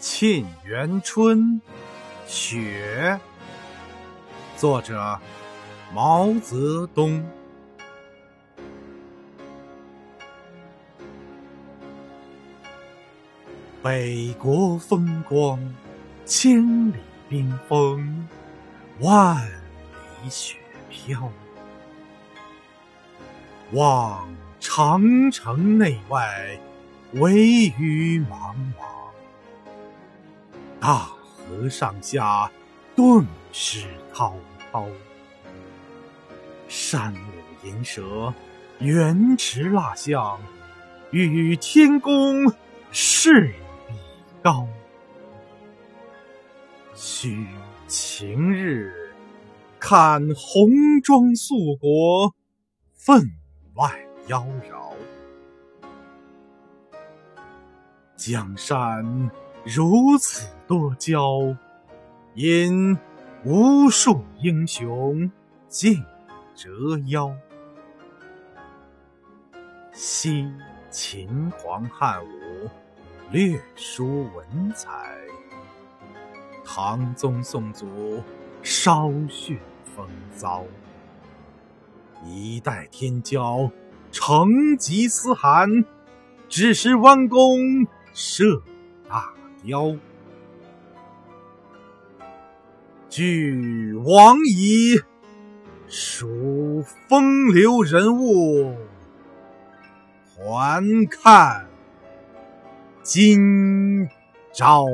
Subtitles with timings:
[0.00, 1.38] 沁园春·
[2.24, 3.18] 雪，
[4.56, 5.18] 作者
[5.92, 7.20] 毛泽东。
[13.82, 15.58] 北国风光，
[16.24, 16.94] 千里
[17.28, 18.28] 冰封，
[19.00, 19.44] 万
[20.22, 20.58] 里雪
[20.88, 21.28] 飘。
[23.72, 26.56] 望长城内外，
[27.14, 28.97] 惟余莽莽。
[30.80, 32.50] 大河上下，
[32.94, 34.34] 顿失滔
[34.70, 34.86] 滔。
[36.68, 38.32] 山舞银蛇，
[38.78, 40.40] 原驰蜡象，
[41.10, 42.52] 与天公
[42.92, 43.52] 试
[43.88, 43.94] 比
[44.42, 44.68] 高。
[46.94, 47.46] 须
[47.86, 48.92] 晴日，
[49.80, 50.70] 看红
[51.02, 52.34] 装素裹，
[52.94, 53.32] 分
[53.74, 54.92] 外妖娆。
[58.16, 59.30] 江山
[59.64, 60.46] 如此。
[60.68, 61.56] 多娇，
[62.34, 62.98] 引
[63.42, 65.32] 无数英雄
[65.66, 66.04] 竞
[66.54, 67.34] 折腰。
[69.94, 70.52] 惜
[70.90, 72.68] 秦皇汉武，
[73.30, 74.90] 略输文采；
[76.66, 78.22] 唐宗宋祖，
[78.62, 79.58] 稍逊
[79.96, 80.66] 风骚。
[82.22, 83.72] 一代天骄，
[84.12, 85.86] 成吉思汗，
[86.46, 88.62] 只是弯弓射
[89.08, 89.96] 大雕。
[93.08, 95.00] 俱往矣，
[95.88, 98.76] 数风流人物，
[100.36, 101.66] 还看
[103.02, 104.08] 今
[104.52, 104.86] 朝。